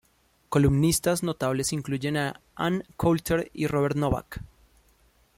[0.49, 4.41] Columnistas notables incluyen a Ann Coulter y Robert Novak.